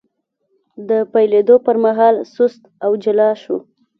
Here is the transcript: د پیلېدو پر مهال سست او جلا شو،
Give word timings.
د 0.89 0.91
پیلېدو 1.13 1.55
پر 1.65 1.75
مهال 1.85 2.15
سست 2.35 2.61
او 2.85 2.91
جلا 3.03 3.29
شو، 3.41 3.57